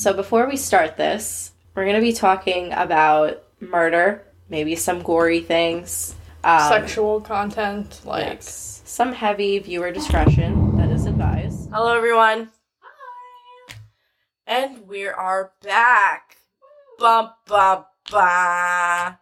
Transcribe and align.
So 0.00 0.14
before 0.14 0.48
we 0.48 0.56
start 0.56 0.96
this, 0.96 1.52
we're 1.74 1.84
going 1.84 1.96
to 1.96 2.00
be 2.00 2.14
talking 2.14 2.72
about 2.72 3.42
murder, 3.60 4.24
maybe 4.48 4.74
some 4.74 5.02
gory 5.02 5.40
things, 5.40 6.14
um, 6.42 6.70
Sexual 6.70 7.20
content, 7.20 8.00
like 8.06 8.24
yes, 8.24 8.80
some 8.86 9.12
heavy 9.12 9.58
viewer 9.58 9.92
discretion 9.92 10.78
that 10.78 10.88
is 10.88 11.04
advised. 11.04 11.68
Hello, 11.70 11.94
everyone. 11.94 12.48
Hi. 12.80 13.74
And 14.46 14.88
we 14.88 15.06
are 15.06 15.52
back. 15.62 16.38
Bum, 16.98 17.32
bum, 17.46 17.84
ba. 18.10 19.18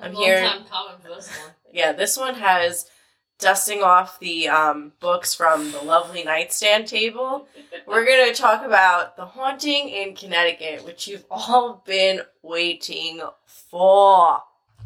I'm 0.00 0.14
here. 0.14 0.42
time 0.42 0.64
coming 0.70 1.00
for 1.02 1.08
this 1.08 1.28
one. 1.28 1.50
Yeah, 1.72 1.90
this 1.90 2.16
one 2.16 2.36
has 2.36 2.88
dusting 3.38 3.82
off 3.82 4.18
the 4.20 4.48
um, 4.48 4.92
books 5.00 5.34
from 5.34 5.72
the 5.72 5.82
lovely 5.82 6.22
nightstand 6.22 6.86
table. 6.86 7.46
We're 7.86 8.04
going 8.04 8.32
to 8.32 8.40
talk 8.40 8.64
about 8.64 9.16
The 9.16 9.26
Haunting 9.26 9.88
in 9.88 10.14
Connecticut, 10.14 10.84
which 10.84 11.08
you've 11.08 11.26
all 11.30 11.82
been 11.86 12.22
waiting 12.42 13.20
for. 13.46 14.42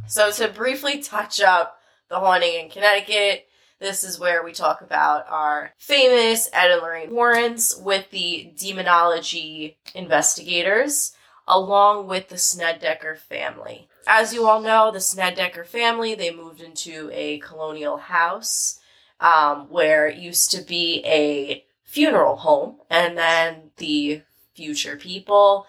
So, 0.07 0.31
to 0.33 0.49
briefly 0.49 1.03
touch 1.03 1.41
up 1.41 1.81
The 2.09 2.19
Haunting 2.19 2.65
in 2.65 2.71
Connecticut, 2.71 3.47
this 3.81 4.03
is 4.03 4.19
where 4.19 4.43
we 4.43 4.53
talk 4.53 4.81
about 4.81 5.27
our 5.29 5.73
famous 5.79 6.49
Ed 6.53 6.73
and 6.73 6.83
Lorraine 6.83 7.15
Warrens 7.15 7.81
with 7.81 8.11
the 8.11 8.53
demonology 8.57 9.77
investigators, 9.95 11.13
along 11.49 12.07
with 12.07 12.29
the 12.29 12.39
Snedeker 12.39 13.17
family. 13.17 13.89
As 14.07 14.33
you 14.33 14.47
all 14.47 14.61
know, 14.61 14.91
the 14.91 15.01
Snedeker 15.01 15.65
family, 15.65 16.15
they 16.15 16.31
moved 16.31 16.61
into 16.61 17.11
a 17.13 17.39
colonial 17.39 17.97
house 17.97 18.79
um, 19.21 19.69
where 19.69 20.07
it 20.07 20.19
used 20.19 20.51
to 20.53 20.63
be 20.63 21.03
a 21.05 21.65
funeral 21.85 22.37
home, 22.37 22.77
and 22.91 23.19
then 23.19 23.71
the 23.79 24.23
future 24.55 24.97
people 24.97 25.67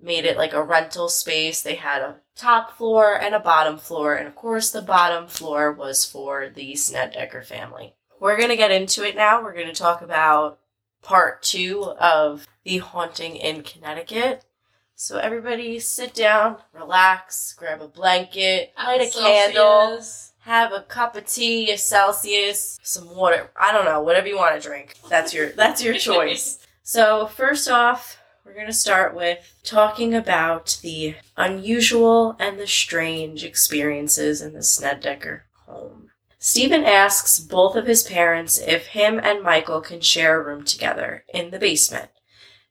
made 0.00 0.24
it 0.24 0.36
like 0.36 0.52
a 0.52 0.62
rental 0.62 1.08
space. 1.08 1.62
They 1.62 1.74
had 1.74 2.02
a 2.02 2.16
top 2.36 2.76
floor 2.76 3.18
and 3.20 3.34
a 3.34 3.40
bottom 3.40 3.78
floor, 3.78 4.14
and 4.14 4.26
of 4.26 4.36
course, 4.36 4.70
the 4.70 4.82
bottom 4.82 5.26
floor 5.26 5.72
was 5.72 6.04
for 6.04 6.48
the 6.48 6.74
Snedeker 6.76 7.42
family. 7.42 7.94
We're 8.20 8.36
going 8.36 8.50
to 8.50 8.56
get 8.56 8.70
into 8.70 9.06
it 9.06 9.16
now. 9.16 9.42
We're 9.42 9.54
going 9.54 9.66
to 9.66 9.74
talk 9.74 10.02
about 10.02 10.58
part 11.02 11.42
two 11.42 11.82
of 11.98 12.46
The 12.64 12.78
Haunting 12.78 13.36
in 13.36 13.62
Connecticut. 13.62 14.44
So, 14.96 15.18
everybody 15.18 15.80
sit 15.80 16.14
down, 16.14 16.58
relax, 16.72 17.52
grab 17.52 17.82
a 17.82 17.88
blanket, 17.88 18.72
light 18.78 19.00
a 19.00 19.10
candle, 19.10 20.00
have 20.40 20.72
a 20.72 20.82
cup 20.82 21.16
of 21.16 21.26
tea, 21.26 21.70
a 21.72 21.78
Celsius, 21.78 22.78
some 22.82 23.14
water. 23.14 23.50
I 23.60 23.72
don't 23.72 23.86
know, 23.86 24.00
whatever 24.00 24.28
you 24.28 24.36
want 24.36 24.54
to 24.54 24.66
drink. 24.66 24.94
That's 25.08 25.34
your 25.34 25.48
that's 25.56 25.82
your 25.82 25.94
choice. 25.94 26.64
So, 26.82 27.26
first 27.26 27.68
off, 27.68 28.18
we're 28.44 28.54
going 28.54 28.66
to 28.66 28.72
start 28.72 29.16
with 29.16 29.38
talking 29.64 30.14
about 30.14 30.78
the 30.82 31.16
unusual 31.36 32.36
and 32.38 32.58
the 32.58 32.66
strange 32.66 33.42
experiences 33.42 34.42
in 34.42 34.52
the 34.52 34.62
Snedeker 34.62 35.46
home. 35.66 36.10
Stephen 36.38 36.84
asks 36.84 37.40
both 37.40 37.74
of 37.74 37.86
his 37.86 38.02
parents 38.02 38.58
if 38.58 38.88
him 38.88 39.18
and 39.18 39.42
Michael 39.42 39.80
can 39.80 40.02
share 40.02 40.38
a 40.38 40.44
room 40.44 40.62
together 40.62 41.24
in 41.32 41.50
the 41.50 41.58
basement. 41.58 42.10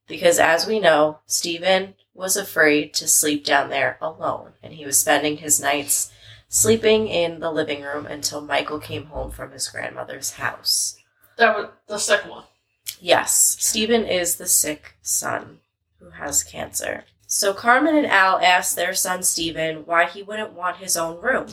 Because 0.08 0.40
as 0.40 0.68
we 0.68 0.80
know, 0.80 1.19
Stephen 1.25 1.96
was 2.14 2.38
afraid 2.38 2.94
to 2.96 3.08
sleep 3.08 3.46
down 3.46 3.69
there 3.69 3.97
alone, 4.02 4.53
and 4.62 4.74
he 4.74 4.86
was 4.86 4.97
spending 4.97 5.38
his 5.38 5.62
nights 5.62 6.12
sleeping 6.50 7.08
in 7.08 7.40
the 7.40 7.52
living 7.52 7.81
room 7.81 8.06
until 8.06 8.42
Michael 8.42 8.80
came 8.80 9.06
home 9.06 9.31
from 9.31 9.52
his 9.52 9.68
grandmother's 9.68 10.34
house. 10.34 10.97
That 11.38 11.56
was 11.56 11.69
the 11.88 11.97
second 11.97 12.30
one. 12.30 12.44
Yes, 13.00 13.58
Stephen 13.59 14.06
is 14.06 14.36
the 14.36 14.46
sick 14.46 14.96
son 15.02 15.59
who 16.00 16.12
has 16.12 16.44
cancer. 16.44 17.06
So 17.25 17.53
Carmen 17.53 17.96
and 17.96 18.06
Al 18.06 18.38
ask 18.40 18.75
their 18.75 18.94
son 18.94 19.24
Stephen 19.24 19.86
why 19.86 20.06
he 20.06 20.22
wouldn't 20.22 20.53
want 20.53 20.78
his 20.78 20.96
own 20.96 21.19
room. 21.19 21.47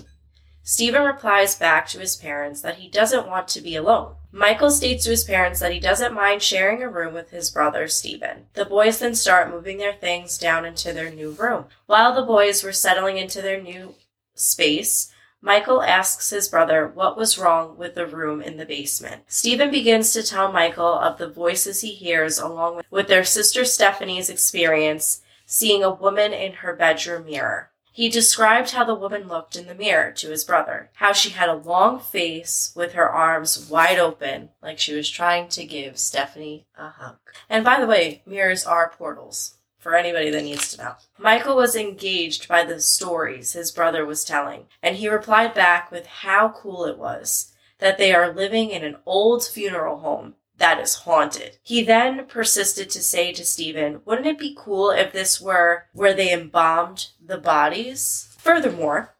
Stephen 0.62 1.02
replies 1.02 1.56
back 1.56 1.88
to 1.88 1.98
his 1.98 2.16
parents 2.16 2.60
that 2.60 2.76
he 2.76 2.88
doesn't 2.88 3.26
want 3.26 3.48
to 3.48 3.62
be 3.62 3.76
alone. 3.76 4.14
Michael 4.32 4.70
states 4.70 5.04
to 5.04 5.10
his 5.10 5.24
parents 5.24 5.60
that 5.60 5.72
he 5.72 5.80
doesn't 5.80 6.14
mind 6.14 6.42
sharing 6.42 6.82
a 6.82 6.88
room 6.88 7.14
with 7.14 7.30
his 7.30 7.50
brother 7.50 7.88
Stephen. 7.88 8.46
The 8.54 8.64
boys 8.64 8.98
then 8.98 9.14
start 9.14 9.50
moving 9.50 9.78
their 9.78 9.92
things 9.92 10.38
down 10.38 10.64
into 10.64 10.92
their 10.92 11.10
new 11.10 11.32
room. 11.32 11.64
While 11.86 12.14
the 12.14 12.22
boys 12.22 12.62
were 12.62 12.72
settling 12.72 13.18
into 13.18 13.42
their 13.42 13.60
new 13.60 13.94
space, 14.34 15.12
Michael 15.42 15.82
asks 15.82 16.30
his 16.30 16.48
brother 16.48 16.86
what 16.86 17.16
was 17.16 17.38
wrong 17.38 17.76
with 17.76 17.94
the 17.94 18.06
room 18.06 18.42
in 18.42 18.58
the 18.58 18.66
basement. 18.66 19.22
Stephen 19.26 19.70
begins 19.70 20.12
to 20.12 20.22
tell 20.22 20.52
Michael 20.52 20.98
of 20.98 21.18
the 21.18 21.28
voices 21.28 21.80
he 21.80 21.94
hears 21.94 22.38
along 22.38 22.82
with, 22.90 23.08
their 23.08 23.24
sister 23.24 23.64
Stephanie's 23.64 24.28
experience 24.28 25.22
seeing 25.46 25.82
a 25.82 25.92
woman 25.92 26.32
in 26.32 26.52
her 26.52 26.76
bedroom 26.76 27.24
mirror. 27.24 27.69
He 27.92 28.08
described 28.08 28.70
how 28.70 28.84
the 28.84 28.94
woman 28.94 29.26
looked 29.26 29.56
in 29.56 29.66
the 29.66 29.74
mirror 29.74 30.12
to 30.12 30.30
his 30.30 30.44
brother, 30.44 30.90
how 30.94 31.12
she 31.12 31.30
had 31.30 31.48
a 31.48 31.54
long 31.54 31.98
face 31.98 32.72
with 32.74 32.92
her 32.92 33.10
arms 33.10 33.68
wide 33.68 33.98
open, 33.98 34.50
like 34.62 34.78
she 34.78 34.94
was 34.94 35.10
trying 35.10 35.48
to 35.48 35.64
give 35.64 35.98
Stephanie 35.98 36.66
a 36.78 36.88
hug. 36.88 37.18
And 37.48 37.64
by 37.64 37.80
the 37.80 37.86
way, 37.86 38.22
mirrors 38.24 38.64
are 38.64 38.92
portals 38.96 39.56
for 39.78 39.96
anybody 39.96 40.30
that 40.30 40.44
needs 40.44 40.70
to 40.72 40.82
know. 40.82 40.94
Michael 41.18 41.56
was 41.56 41.74
engaged 41.74 42.46
by 42.46 42.64
the 42.64 42.80
stories 42.80 43.54
his 43.54 43.72
brother 43.72 44.04
was 44.04 44.24
telling, 44.24 44.66
and 44.82 44.96
he 44.96 45.08
replied 45.08 45.54
back 45.54 45.90
with 45.90 46.06
how 46.06 46.50
cool 46.50 46.84
it 46.84 46.98
was 46.98 47.52
that 47.78 47.98
they 47.98 48.12
are 48.12 48.32
living 48.32 48.70
in 48.70 48.84
an 48.84 48.96
old 49.06 49.44
funeral 49.44 49.98
home 49.98 50.34
that 50.60 50.78
is 50.78 50.94
haunted. 50.94 51.56
He 51.62 51.82
then 51.82 52.26
persisted 52.26 52.90
to 52.90 53.02
say 53.02 53.32
to 53.32 53.44
Stephen, 53.44 54.02
Wouldn't 54.04 54.26
it 54.26 54.38
be 54.38 54.54
cool 54.56 54.90
if 54.90 55.10
this 55.10 55.40
were 55.40 55.86
where 55.94 56.14
they 56.14 56.32
embalmed 56.32 57.08
the 57.24 57.38
bodies? 57.38 58.36
Furthermore, 58.38 59.14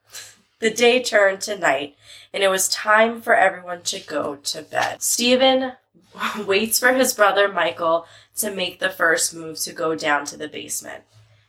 the 0.61 0.71
day 0.71 1.03
turned 1.03 1.41
to 1.43 1.59
night, 1.59 1.97
and 2.33 2.43
it 2.43 2.49
was 2.49 2.69
time 2.69 3.23
for 3.23 3.35
everyone 3.35 3.83
to 3.85 4.01
go 4.01 4.37
to 4.37 4.63
bed. 4.63 5.03
Stephen 5.03 5.73
waits 6.47 6.79
for 6.79 6.93
his 6.93 7.15
brother 7.15 7.49
Michael 7.49 8.07
to 8.37 8.55
make 8.55 8.79
the 8.79 8.91
first 8.91 9.35
move 9.35 9.59
to 9.61 9.73
go 9.73 9.95
down 9.95 10.27
to 10.27 10.37
the 10.37 10.49
basement. 10.49 11.05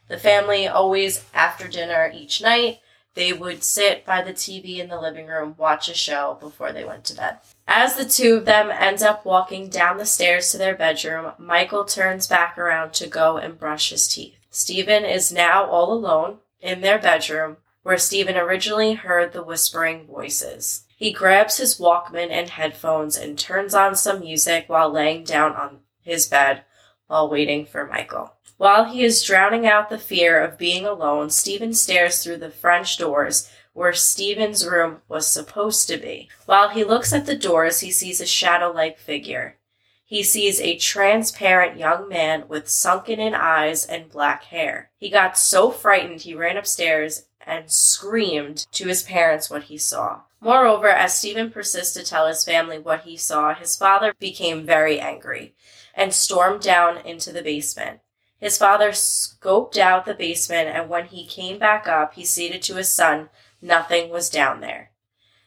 The 0.08 0.18
family 0.18 0.68
always, 0.68 1.26
after 1.34 1.68
dinner 1.68 2.12
each 2.16 2.42
night, 2.42 2.80
they 3.14 3.34
would 3.34 3.64
sit 3.64 4.06
by 4.06 4.22
the 4.22 4.34
TV 4.34 4.78
in 4.78 4.88
the 4.88 5.00
living 5.00 5.28
room, 5.28 5.56
watch 5.58 5.90
a 5.90 5.94
show 5.94 6.38
before 6.40 6.72
they 6.72 6.86
went 6.86 7.04
to 7.06 7.16
bed. 7.16 7.38
As 7.68 7.96
the 7.96 8.06
two 8.06 8.36
of 8.36 8.46
them 8.46 8.70
end 8.72 9.02
up 9.02 9.26
walking 9.26 9.70
down 9.70 9.98
the 9.98 10.06
stairs 10.06 10.52
to 10.52 10.58
their 10.58 10.76
bedroom, 10.76 11.34
Michael 11.38 11.86
turns 11.86 12.28
back 12.28 12.58
around 12.58 12.94
to 12.94 13.08
go 13.08 13.38
and 13.38 13.60
brush 13.60 13.90
his 13.90 14.08
teeth. 14.08 14.36
Stephen 14.50 15.06
is 15.06 15.32
now 15.32 15.66
all 15.66 15.94
alone 15.94 16.38
in 16.62 16.82
their 16.82 17.00
bedroom, 17.00 17.58
where 17.84 17.98
Stephen 17.98 18.38
originally 18.38 18.94
heard 18.94 19.34
the 19.34 19.44
whispering 19.44 20.06
voices. 20.06 20.86
He 20.96 21.12
grabs 21.12 21.58
his 21.58 21.80
Walkman 21.80 22.30
and 22.30 22.50
headphones 22.50 23.18
and 23.18 23.38
turns 23.38 23.74
on 23.74 23.96
some 23.96 24.20
music 24.20 24.66
while 24.68 24.92
laying 24.92 25.24
down 25.24 25.54
on 25.56 25.80
his 26.02 26.28
bed 26.28 26.64
while 27.08 27.30
waiting 27.30 27.66
for 27.66 27.88
Michael. 27.88 28.34
While 28.62 28.84
he 28.84 29.04
is 29.04 29.24
drowning 29.24 29.66
out 29.66 29.90
the 29.90 29.98
fear 29.98 30.40
of 30.40 30.60
being 30.60 30.86
alone, 30.86 31.32
Stephen 31.32 31.74
stares 31.74 32.22
through 32.22 32.38
the 32.38 32.52
French 32.52 32.96
doors 32.96 33.50
where 33.74 33.92
Stephen's 33.92 34.68
room 34.68 35.02
was 35.08 35.26
supposed 35.26 35.88
to 35.88 35.98
be. 35.98 36.30
While 36.46 36.70
he 36.70 36.84
looks 36.84 37.12
at 37.12 37.26
the 37.26 37.36
doors, 37.36 37.80
he 37.80 37.90
sees 37.90 38.22
a 38.22 38.28
shadow 38.28 38.70
like 38.72 39.00
figure. 39.00 39.58
He 40.06 40.22
sees 40.22 40.62
a 40.62 40.78
transparent 40.78 41.80
young 41.80 42.08
man 42.08 42.48
with 42.48 42.70
sunken 42.70 43.20
in 43.20 43.34
eyes 43.34 43.84
and 43.84 44.12
black 44.12 44.44
hair. 44.44 44.92
He 44.96 45.10
got 45.10 45.40
so 45.40 45.72
frightened 45.72 46.22
he 46.22 46.36
ran 46.36 46.56
upstairs 46.56 47.26
and 47.44 47.72
screamed 47.72 48.68
to 48.74 48.88
his 48.88 49.02
parents 49.02 49.50
what 49.50 49.64
he 49.64 49.80
saw. 49.80 50.22
Moreover, 50.40 50.90
as 50.90 51.18
Stephen 51.18 51.50
persists 51.50 51.96
to 51.96 52.04
tell 52.04 52.28
his 52.28 52.46
family 52.46 52.78
what 52.78 53.06
he 53.06 53.18
saw, 53.18 53.56
his 53.56 53.76
father 53.76 54.14
became 54.20 54.68
very 54.68 55.00
angry 55.00 55.56
and 55.96 56.14
stormed 56.14 56.62
down 56.62 56.98
into 56.98 57.32
the 57.34 57.42
basement. 57.42 58.02
His 58.42 58.58
father 58.58 58.90
scoped 58.90 59.78
out 59.78 60.06
the 60.06 60.16
basement, 60.16 60.68
and 60.68 60.90
when 60.90 61.06
he 61.06 61.28
came 61.28 61.60
back 61.60 61.88
up, 61.88 62.16
he 62.16 62.26
stated 62.26 62.64
to 62.64 62.76
his 62.76 62.92
son 62.92 63.30
nothing 63.62 64.10
was 64.10 64.32
down 64.32 64.62
there. 64.62 64.92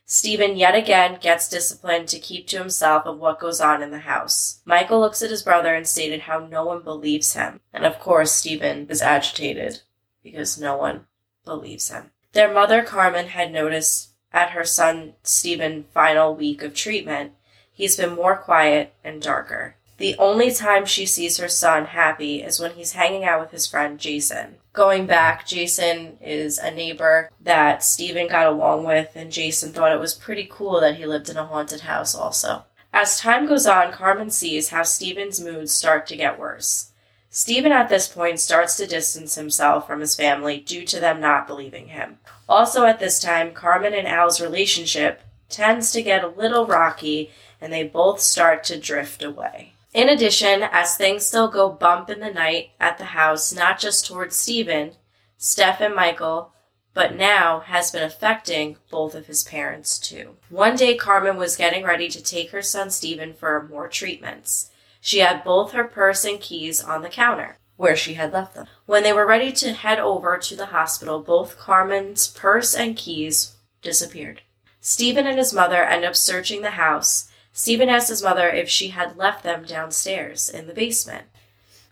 Stephen 0.06 0.56
yet 0.56 0.76
again 0.76 1.18
gets 1.20 1.48
disciplined 1.48 2.06
to 2.08 2.20
keep 2.20 2.46
to 2.46 2.58
himself 2.58 3.04
of 3.04 3.18
what 3.18 3.40
goes 3.40 3.60
on 3.60 3.82
in 3.82 3.90
the 3.90 4.00
house. 4.00 4.60
Michael 4.64 5.00
looks 5.00 5.22
at 5.22 5.30
his 5.30 5.42
brother 5.42 5.74
and 5.74 5.88
stated 5.88 6.20
how 6.20 6.38
no 6.38 6.64
one 6.64 6.82
believes 6.82 7.32
him. 7.32 7.58
And 7.72 7.84
of 7.84 7.98
course, 7.98 8.30
Stephen 8.30 8.86
is 8.88 9.02
agitated 9.02 9.80
because 10.22 10.60
no 10.60 10.76
one 10.76 11.06
believes 11.44 11.90
him. 11.90 12.10
Their 12.32 12.52
mother, 12.52 12.82
Carmen, 12.82 13.28
had 13.28 13.50
noticed 13.50 14.10
at 14.32 14.50
her 14.50 14.64
son 14.64 15.14
Stephen's 15.24 15.86
final 15.92 16.36
week 16.36 16.62
of 16.62 16.74
treatment, 16.74 17.32
he's 17.72 17.96
been 17.96 18.14
more 18.14 18.36
quiet 18.36 18.94
and 19.02 19.20
darker. 19.20 19.76
The 19.96 20.16
only 20.18 20.50
time 20.50 20.86
she 20.86 21.06
sees 21.06 21.36
her 21.36 21.48
son 21.48 21.86
happy 21.86 22.42
is 22.42 22.58
when 22.58 22.72
he's 22.72 22.92
hanging 22.92 23.24
out 23.24 23.40
with 23.40 23.52
his 23.52 23.66
friend 23.66 23.98
Jason. 23.98 24.56
Going 24.72 25.06
back, 25.06 25.46
Jason 25.46 26.18
is 26.20 26.58
a 26.58 26.72
neighbor 26.72 27.30
that 27.40 27.84
Stephen 27.84 28.26
got 28.26 28.46
along 28.46 28.84
with, 28.84 29.12
and 29.14 29.30
Jason 29.30 29.72
thought 29.72 29.92
it 29.92 30.00
was 30.00 30.14
pretty 30.14 30.48
cool 30.50 30.80
that 30.80 30.96
he 30.96 31.06
lived 31.06 31.28
in 31.28 31.36
a 31.36 31.46
haunted 31.46 31.82
house 31.82 32.12
also. 32.14 32.64
As 32.92 33.20
time 33.20 33.46
goes 33.46 33.66
on, 33.66 33.92
Carmen 33.92 34.30
sees 34.30 34.70
how 34.70 34.82
Stephen's 34.82 35.40
moods 35.40 35.72
start 35.72 36.06
to 36.08 36.16
get 36.16 36.38
worse. 36.38 36.90
Stephen 37.28 37.72
at 37.72 37.88
this 37.88 38.06
point 38.06 38.38
starts 38.38 38.76
to 38.76 38.86
distance 38.86 39.34
himself 39.34 39.86
from 39.86 40.00
his 40.00 40.14
family 40.14 40.58
due 40.60 40.84
to 40.86 41.00
them 41.00 41.20
not 41.20 41.48
believing 41.48 41.88
him. 41.88 42.18
Also 42.48 42.84
at 42.84 43.00
this 43.00 43.20
time, 43.20 43.52
Carmen 43.52 43.94
and 43.94 44.06
Al's 44.06 44.40
relationship 44.40 45.20
tends 45.48 45.90
to 45.92 46.02
get 46.02 46.22
a 46.22 46.28
little 46.28 46.66
rocky 46.66 47.30
and 47.60 47.72
they 47.72 47.82
both 47.82 48.20
start 48.20 48.62
to 48.64 48.78
drift 48.78 49.22
away. 49.22 49.73
In 49.94 50.08
addition, 50.08 50.64
as 50.64 50.96
things 50.96 51.24
still 51.24 51.46
go 51.46 51.70
bump 51.70 52.10
in 52.10 52.18
the 52.18 52.32
night 52.32 52.72
at 52.80 52.98
the 52.98 53.04
house, 53.04 53.54
not 53.54 53.78
just 53.78 54.04
towards 54.04 54.34
Stephen, 54.34 54.94
Steph 55.38 55.80
and 55.80 55.94
Michael, 55.94 56.52
but 56.94 57.14
now 57.14 57.60
has 57.60 57.92
been 57.92 58.02
affecting 58.02 58.76
both 58.90 59.14
of 59.14 59.26
his 59.26 59.44
parents 59.44 59.98
too. 60.00 60.36
One 60.48 60.74
day, 60.74 60.96
Carmen 60.96 61.36
was 61.36 61.56
getting 61.56 61.84
ready 61.84 62.08
to 62.08 62.22
take 62.22 62.50
her 62.50 62.62
son 62.62 62.90
Stephen 62.90 63.34
for 63.34 63.68
more 63.70 63.88
treatments. 63.88 64.70
She 65.00 65.20
had 65.20 65.44
both 65.44 65.72
her 65.72 65.84
purse 65.84 66.24
and 66.24 66.40
keys 66.40 66.82
on 66.82 67.02
the 67.02 67.08
counter 67.08 67.58
where 67.76 67.96
she 67.96 68.14
had 68.14 68.32
left 68.32 68.54
them. 68.54 68.66
When 68.86 69.02
they 69.02 69.12
were 69.12 69.26
ready 69.26 69.52
to 69.52 69.72
head 69.72 69.98
over 69.98 70.38
to 70.38 70.56
the 70.56 70.66
hospital, 70.66 71.20
both 71.20 71.58
Carmen's 71.58 72.28
purse 72.28 72.74
and 72.74 72.96
keys 72.96 73.56
disappeared. 73.82 74.42
Stephen 74.80 75.26
and 75.26 75.38
his 75.38 75.52
mother 75.52 75.84
end 75.84 76.04
up 76.04 76.16
searching 76.16 76.62
the 76.62 76.70
house. 76.70 77.30
Stephen 77.56 77.88
asked 77.88 78.08
his 78.08 78.22
mother 78.22 78.48
if 78.50 78.68
she 78.68 78.88
had 78.88 79.16
left 79.16 79.44
them 79.44 79.64
downstairs 79.64 80.48
in 80.48 80.66
the 80.66 80.74
basement. 80.74 81.26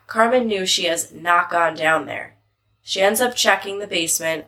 Carmen 0.08 0.48
knew 0.48 0.66
she 0.66 0.86
has 0.86 1.12
not 1.12 1.50
gone 1.50 1.76
down 1.76 2.04
there. 2.04 2.34
She 2.82 3.00
ends 3.00 3.20
up 3.20 3.36
checking 3.36 3.78
the 3.78 3.86
basement 3.86 4.46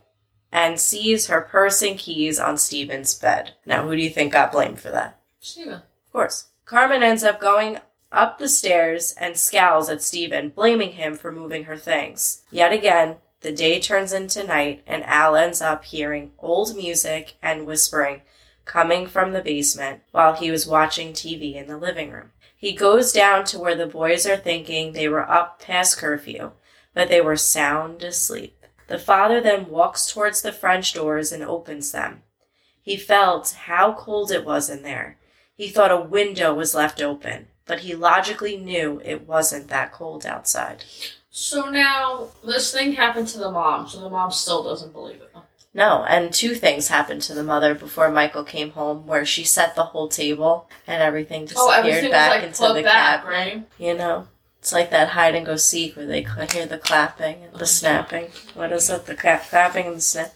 and 0.51 0.81
sees 0.81 1.29
her 1.29 1.41
purse 1.41 1.83
and 1.83 1.97
keys 1.97 2.41
on 2.41 2.59
Stephen's 2.59 3.15
bed. 3.15 3.53
Now, 3.65 3.87
who 3.87 3.95
do 3.95 4.03
you 4.03 4.11
think 4.11 4.33
got 4.33 4.51
blamed 4.51 4.81
for 4.81 4.91
that? 4.91 5.21
Steven. 5.39 5.75
Of 5.75 6.13
course. 6.13 6.49
Carmen 6.65 7.05
ends 7.05 7.23
up 7.23 7.41
going 7.41 7.79
up 8.11 8.39
the 8.39 8.49
stairs 8.49 9.15
and 9.19 9.37
scowls 9.37 9.89
at 9.89 10.03
Stephen, 10.03 10.49
blaming 10.49 10.93
him 10.93 11.15
for 11.15 11.31
moving 11.31 11.65
her 11.65 11.77
things. 11.77 12.43
Yet 12.51 12.73
again, 12.73 13.17
the 13.41 13.53
day 13.53 13.79
turns 13.79 14.13
into 14.13 14.43
night, 14.43 14.83
and 14.85 15.05
Al 15.05 15.37
ends 15.37 15.63
up 15.63 15.85
hearing 15.85 16.33
old 16.41 16.77
music 16.77 17.35
and 17.41 17.67
whispering 17.67 18.23
coming 18.65 19.07
from 19.07 19.33
the 19.33 19.43
basement 19.43 20.03
while 20.11 20.35
he 20.35 20.51
was 20.51 20.67
watching 20.67 21.13
TV 21.13 21.55
in 21.55 21.67
the 21.67 21.77
living 21.77 22.11
room. 22.11 22.33
He 22.57 22.73
goes 22.73 23.13
down 23.13 23.45
to 23.47 23.59
where 23.59 23.75
the 23.75 23.87
boys 23.87 24.27
are 24.27 24.37
thinking 24.37 24.93
they 24.93 25.09
were 25.09 25.29
up 25.29 25.61
past 25.61 25.99
curfew, 25.99 26.53
but 26.95 27.09
they 27.09 27.21
were 27.21 27.37
sound 27.37 28.03
asleep. 28.03 28.65
The 28.87 28.99
father 28.99 29.41
then 29.41 29.69
walks 29.69 30.11
towards 30.11 30.43
the 30.43 30.53
French 30.53 30.93
doors 30.93 31.33
and 31.33 31.43
opens 31.43 31.93
them. 31.93 32.23
He 32.81 32.97
felt 32.97 33.57
how 33.67 33.95
cold 33.95 34.31
it 34.31 34.45
was 34.45 34.71
in 34.71 34.83
there. 34.83 35.19
He 35.55 35.69
thought 35.69 35.91
a 35.91 36.01
window 36.01 36.55
was 36.55 36.75
left 36.75 37.01
open 37.01 37.49
but 37.67 37.81
he 37.81 37.95
logically 37.95 38.57
knew 38.57 39.01
it 39.05 39.27
wasn't 39.27 39.69
that 39.69 39.93
cold 39.93 40.27
outside. 40.27 40.85
So 41.31 41.71
now 41.71 42.29
this 42.45 42.73
thing 42.73 42.93
happened 42.93 43.29
to 43.29 43.39
the 43.39 43.51
mom, 43.51 43.89
so 43.89 44.01
the 44.01 44.11
mom 44.11 44.31
still 44.31 44.63
doesn't 44.63 44.93
believe 44.93 45.21
it. 45.21 45.31
No, 45.77 46.05
and 46.05 46.33
two 46.33 46.55
things 46.55 46.87
happened 46.87 47.23
to 47.23 47.35
the 47.35 47.43
mother 47.43 47.75
before 47.75 48.09
Michael 48.09 48.45
came 48.45 48.71
home, 48.71 49.07
where 49.09 49.27
she 49.27 49.43
set 49.43 49.75
the 49.75 49.83
whole 49.83 50.09
table 50.09 50.71
and 50.87 51.03
everything 51.03 51.47
disappeared 51.47 51.67
oh, 51.67 51.73
everything 51.73 52.11
back 52.13 52.31
like 52.31 52.45
into 52.45 52.73
the 52.73 52.83
back, 52.83 53.25
cabinet. 53.25 53.37
right? 53.37 53.69
You 53.77 53.95
know, 53.95 54.29
it's 54.61 54.73
like 54.73 54.91
that 54.91 55.09
hide 55.09 55.35
and 55.35 55.45
go 55.45 55.57
seek 55.57 55.97
where 55.97 56.07
they 56.07 56.23
hear 56.53 56.67
the 56.67 56.79
clapping 56.79 57.43
and 57.43 57.55
the 57.57 57.67
snapping. 57.67 58.29
What 58.55 58.71
is 58.71 58.89
it? 58.89 59.07
The 59.07 59.17
cla- 59.17 59.43
clapping 59.51 59.87
and 59.87 59.97
the 59.97 60.01
snap, 60.01 60.33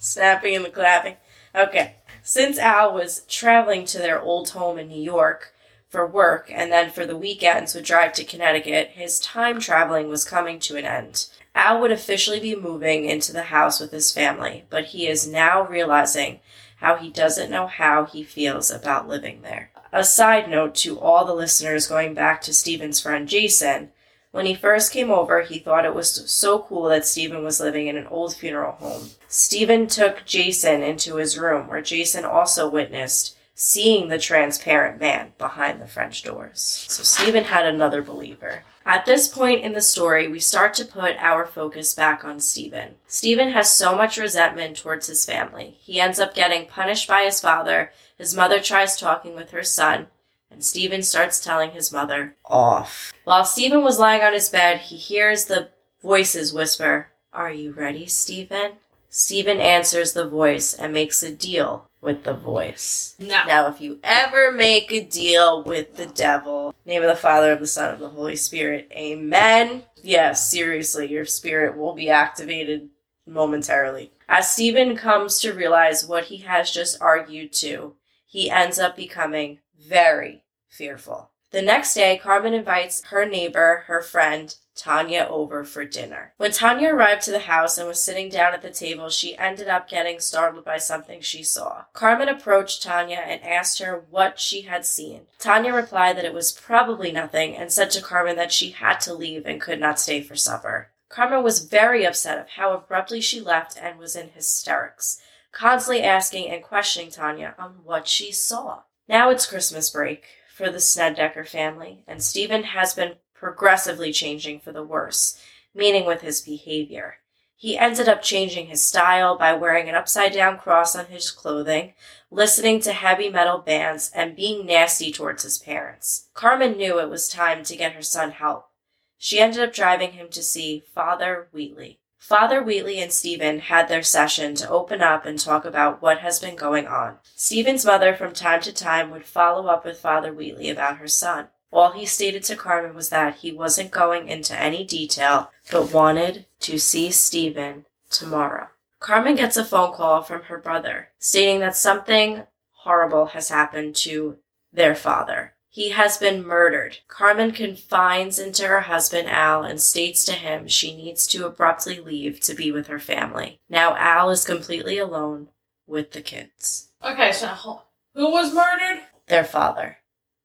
snapping 0.00 0.56
and 0.56 0.64
the 0.64 0.70
clapping. 0.70 1.16
Okay. 1.54 1.96
Since 2.22 2.58
Al 2.58 2.92
was 2.92 3.24
traveling 3.28 3.84
to 3.86 3.98
their 3.98 4.20
old 4.20 4.50
home 4.50 4.78
in 4.78 4.88
New 4.88 5.00
York, 5.00 5.54
for 5.88 6.06
work 6.06 6.50
and 6.52 6.70
then 6.70 6.90
for 6.90 7.06
the 7.06 7.16
weekends 7.16 7.74
would 7.74 7.84
drive 7.84 8.12
to 8.14 8.24
Connecticut, 8.24 8.90
his 8.90 9.18
time 9.20 9.58
traveling 9.58 10.08
was 10.08 10.24
coming 10.24 10.58
to 10.60 10.76
an 10.76 10.84
end. 10.84 11.26
Al 11.54 11.80
would 11.80 11.90
officially 11.90 12.40
be 12.40 12.54
moving 12.54 13.04
into 13.04 13.32
the 13.32 13.44
house 13.44 13.80
with 13.80 13.90
his 13.90 14.12
family, 14.12 14.64
but 14.70 14.86
he 14.86 15.06
is 15.06 15.26
now 15.26 15.66
realizing 15.66 16.40
how 16.76 16.96
he 16.96 17.10
doesn't 17.10 17.50
know 17.50 17.66
how 17.66 18.04
he 18.04 18.22
feels 18.22 18.70
about 18.70 19.08
living 19.08 19.42
there. 19.42 19.70
A 19.92 20.04
side 20.04 20.48
note 20.48 20.74
to 20.76 21.00
all 21.00 21.24
the 21.24 21.34
listeners 21.34 21.88
going 21.88 22.14
back 22.14 22.42
to 22.42 22.52
Stephen's 22.52 23.00
friend 23.00 23.26
Jason, 23.26 23.90
when 24.30 24.44
he 24.44 24.54
first 24.54 24.92
came 24.92 25.10
over, 25.10 25.40
he 25.40 25.58
thought 25.58 25.86
it 25.86 25.94
was 25.94 26.30
so 26.30 26.60
cool 26.60 26.84
that 26.90 27.06
Stephen 27.06 27.42
was 27.42 27.60
living 27.60 27.86
in 27.86 27.96
an 27.96 28.06
old 28.08 28.36
funeral 28.36 28.72
home. 28.72 29.08
Stephen 29.26 29.86
took 29.86 30.26
Jason 30.26 30.82
into 30.82 31.16
his 31.16 31.38
room, 31.38 31.66
where 31.66 31.80
Jason 31.80 32.26
also 32.26 32.68
witnessed 32.68 33.37
seeing 33.60 34.06
the 34.06 34.18
transparent 34.20 35.00
man 35.00 35.32
behind 35.36 35.82
the 35.82 35.86
French 35.86 36.22
doors. 36.22 36.86
So 36.88 37.02
Stephen 37.02 37.42
had 37.42 37.66
another 37.66 38.02
believer. 38.02 38.62
At 38.86 39.04
this 39.04 39.26
point 39.26 39.64
in 39.64 39.72
the 39.72 39.80
story, 39.80 40.28
we 40.28 40.38
start 40.38 40.74
to 40.74 40.84
put 40.84 41.16
our 41.18 41.44
focus 41.44 41.92
back 41.92 42.24
on 42.24 42.38
Stephen. 42.38 42.94
Stephen 43.08 43.50
has 43.50 43.68
so 43.68 43.96
much 43.96 44.16
resentment 44.16 44.76
towards 44.76 45.08
his 45.08 45.26
family. 45.26 45.76
He 45.80 45.98
ends 45.98 46.20
up 46.20 46.36
getting 46.36 46.68
punished 46.68 47.08
by 47.08 47.24
his 47.24 47.40
father. 47.40 47.90
His 48.16 48.32
mother 48.32 48.60
tries 48.60 48.96
talking 48.96 49.34
with 49.34 49.50
her 49.50 49.64
son, 49.64 50.06
and 50.52 50.64
Stephen 50.64 51.02
starts 51.02 51.40
telling 51.40 51.72
his 51.72 51.90
mother 51.90 52.36
off. 52.44 53.12
While 53.24 53.44
Stephen 53.44 53.82
was 53.82 53.98
lying 53.98 54.22
on 54.22 54.34
his 54.34 54.50
bed, 54.50 54.82
he 54.82 54.96
hears 54.96 55.46
the 55.46 55.70
voices 56.00 56.52
whisper, 56.52 57.08
Are 57.32 57.50
you 57.50 57.72
ready, 57.72 58.06
Stephen? 58.06 58.74
Stephen 59.10 59.58
answers 59.58 60.12
the 60.12 60.28
voice 60.28 60.74
and 60.74 60.92
makes 60.92 61.24
a 61.24 61.34
deal 61.34 61.87
with 62.00 62.24
the 62.24 62.34
voice. 62.34 63.14
No. 63.18 63.44
Now, 63.46 63.68
if 63.68 63.80
you 63.80 63.98
ever 64.02 64.52
make 64.52 64.92
a 64.92 65.04
deal 65.04 65.64
with 65.64 65.96
the 65.96 66.06
devil, 66.06 66.74
name 66.86 67.02
of 67.02 67.08
the 67.08 67.16
Father, 67.16 67.52
of 67.52 67.60
the 67.60 67.66
Son, 67.66 67.92
of 67.92 68.00
the 68.00 68.08
Holy 68.08 68.36
Spirit, 68.36 68.90
amen. 68.92 69.84
Yes, 70.02 70.50
seriously, 70.50 71.10
your 71.10 71.24
spirit 71.24 71.76
will 71.76 71.94
be 71.94 72.08
activated 72.10 72.88
momentarily. 73.26 74.12
As 74.28 74.50
Stephen 74.50 74.96
comes 74.96 75.40
to 75.40 75.52
realize 75.52 76.06
what 76.06 76.24
he 76.24 76.38
has 76.38 76.70
just 76.70 77.00
argued 77.00 77.52
to, 77.54 77.94
he 78.26 78.50
ends 78.50 78.78
up 78.78 78.96
becoming 78.96 79.58
very 79.78 80.44
fearful. 80.68 81.30
The 81.50 81.62
next 81.62 81.94
day, 81.94 82.18
Carmen 82.18 82.52
invites 82.52 83.02
her 83.04 83.24
neighbor, 83.24 83.84
her 83.86 84.02
friend, 84.02 84.54
Tanya 84.78 85.26
over 85.28 85.64
for 85.64 85.84
dinner. 85.84 86.34
When 86.36 86.52
Tanya 86.52 86.94
arrived 86.94 87.22
to 87.22 87.30
the 87.30 87.40
house 87.40 87.78
and 87.78 87.88
was 87.88 88.00
sitting 88.00 88.28
down 88.28 88.52
at 88.52 88.62
the 88.62 88.70
table, 88.70 89.08
she 89.08 89.36
ended 89.36 89.66
up 89.66 89.88
getting 89.88 90.20
startled 90.20 90.64
by 90.64 90.78
something 90.78 91.20
she 91.20 91.42
saw. 91.42 91.84
Carmen 91.94 92.28
approached 92.28 92.82
Tanya 92.82 93.16
and 93.16 93.42
asked 93.42 93.80
her 93.80 94.04
what 94.10 94.38
she 94.38 94.62
had 94.62 94.84
seen. 94.84 95.22
Tanya 95.38 95.72
replied 95.72 96.16
that 96.16 96.24
it 96.24 96.34
was 96.34 96.52
probably 96.52 97.10
nothing 97.10 97.56
and 97.56 97.72
said 97.72 97.90
to 97.92 98.02
Carmen 98.02 98.36
that 98.36 98.52
she 98.52 98.70
had 98.70 98.98
to 99.00 99.14
leave 99.14 99.46
and 99.46 99.60
could 99.60 99.80
not 99.80 99.98
stay 99.98 100.22
for 100.22 100.36
supper. 100.36 100.90
Carmen 101.08 101.42
was 101.42 101.64
very 101.64 102.04
upset 102.06 102.38
of 102.38 102.50
how 102.50 102.72
abruptly 102.72 103.20
she 103.20 103.40
left 103.40 103.76
and 103.80 103.98
was 103.98 104.14
in 104.14 104.28
hysterics, 104.28 105.18
constantly 105.50 106.04
asking 106.04 106.50
and 106.50 106.62
questioning 106.62 107.10
Tanya 107.10 107.54
on 107.58 107.80
what 107.82 108.06
she 108.06 108.30
saw. 108.30 108.82
Now 109.08 109.30
it's 109.30 109.46
Christmas 109.46 109.88
break 109.88 110.24
for 110.58 110.70
the 110.70 110.80
Snedeker 110.80 111.44
family, 111.44 112.02
and 112.08 112.20
Stephen 112.20 112.64
has 112.64 112.92
been 112.92 113.14
progressively 113.32 114.12
changing 114.12 114.58
for 114.58 114.72
the 114.72 114.82
worse, 114.82 115.40
meaning 115.72 116.04
with 116.04 116.22
his 116.22 116.40
behavior. 116.40 117.18
He 117.54 117.78
ended 117.78 118.08
up 118.08 118.22
changing 118.22 118.66
his 118.66 118.84
style 118.84 119.38
by 119.38 119.52
wearing 119.52 119.88
an 119.88 119.94
upside 119.94 120.32
down 120.32 120.58
cross 120.58 120.96
on 120.96 121.06
his 121.06 121.30
clothing, 121.30 121.94
listening 122.28 122.80
to 122.80 122.92
heavy 122.92 123.30
metal 123.30 123.58
bands, 123.58 124.10
and 124.12 124.34
being 124.34 124.66
nasty 124.66 125.12
towards 125.12 125.44
his 125.44 125.58
parents. 125.58 126.28
Carmen 126.34 126.76
knew 126.76 126.98
it 126.98 127.08
was 127.08 127.28
time 127.28 127.62
to 127.62 127.76
get 127.76 127.92
her 127.92 128.02
son 128.02 128.32
help. 128.32 128.68
She 129.16 129.38
ended 129.38 129.62
up 129.62 129.72
driving 129.72 130.12
him 130.12 130.28
to 130.30 130.42
see 130.42 130.82
Father 130.92 131.46
Wheatley. 131.52 132.00
Father 132.18 132.62
Wheatley 132.62 133.00
and 133.00 133.12
Stephen 133.12 133.60
had 133.60 133.88
their 133.88 134.02
session 134.02 134.54
to 134.56 134.68
open 134.68 135.00
up 135.02 135.24
and 135.24 135.38
talk 135.38 135.64
about 135.64 136.02
what 136.02 136.18
has 136.18 136.38
been 136.38 136.56
going 136.56 136.86
on. 136.86 137.18
Stephen's 137.34 137.84
mother 137.84 138.14
from 138.14 138.34
time 138.34 138.60
to 138.62 138.72
time 138.72 139.10
would 139.10 139.24
follow 139.24 139.68
up 139.68 139.84
with 139.84 140.00
Father 140.00 140.32
Wheatley 140.32 140.68
about 140.68 140.98
her 140.98 141.08
son. 141.08 141.48
All 141.70 141.92
he 141.92 142.04
stated 142.04 142.42
to 142.44 142.56
Carmen 142.56 142.94
was 142.94 143.10
that 143.10 143.36
he 143.36 143.52
wasn't 143.52 143.90
going 143.90 144.28
into 144.28 144.58
any 144.58 144.84
detail, 144.84 145.50
but 145.70 145.92
wanted 145.92 146.46
to 146.60 146.78
see 146.78 147.10
Stephen 147.10 147.86
tomorrow. 148.10 148.68
Carmen 149.00 149.36
gets 149.36 149.56
a 149.56 149.64
phone 149.64 149.92
call 149.92 150.22
from 150.22 150.42
her 150.44 150.58
brother 150.58 151.10
stating 151.18 151.60
that 151.60 151.76
something 151.76 152.44
horrible 152.72 153.26
has 153.26 153.48
happened 153.48 153.94
to 153.94 154.38
their 154.72 154.94
father. 154.94 155.54
He 155.70 155.90
has 155.90 156.16
been 156.16 156.44
murdered. 156.46 156.98
Carmen 157.08 157.52
confides 157.52 158.38
into 158.38 158.66
her 158.66 158.80
husband 158.80 159.28
Al 159.28 159.62
and 159.64 159.80
states 159.80 160.24
to 160.24 160.32
him 160.32 160.66
she 160.66 160.96
needs 160.96 161.26
to 161.28 161.46
abruptly 161.46 162.00
leave 162.00 162.40
to 162.40 162.54
be 162.54 162.72
with 162.72 162.86
her 162.86 162.98
family. 162.98 163.60
Now 163.68 163.94
Al 163.96 164.30
is 164.30 164.44
completely 164.44 164.98
alone 164.98 165.48
with 165.86 166.12
the 166.12 166.20
kids. 166.22 166.88
Okay, 167.04 167.32
so 167.32 167.80
who 168.14 168.30
was 168.30 168.52
murdered? 168.54 169.02
Their 169.26 169.44
father. 169.44 169.98